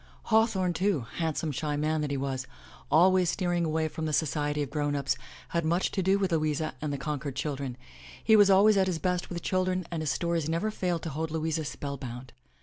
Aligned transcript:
Hawthorne, 0.33 0.73
too, 0.73 1.01
handsome 1.17 1.51
shy 1.51 1.75
man 1.75 2.01
that 2.01 2.09
he 2.09 2.17
was, 2.17 2.47
always 2.89 3.29
steering 3.29 3.63
away 3.65 3.87
from 3.87 4.07
the 4.07 4.13
society 4.13 4.63
of 4.63 4.71
grown 4.71 4.95
ups, 4.95 5.15
had 5.49 5.63
much 5.63 5.91
to 5.91 6.01
do 6.01 6.17
with 6.17 6.31
Louisa 6.31 6.73
and 6.81 6.91
the 6.91 6.97
Concord 6.97 7.35
children. 7.35 7.77
He 8.23 8.35
was 8.35 8.49
always 8.49 8.77
at 8.77 8.87
his 8.87 8.97
best 8.97 9.29
with 9.29 9.43
children 9.43 9.85
and 9.91 10.01
his 10.01 10.09
stories 10.09 10.49
never 10.49 10.71
failed 10.71 11.03
to 11.03 11.09
hold 11.11 11.29
Louisa 11.29 11.63
spellbound. 11.65 12.33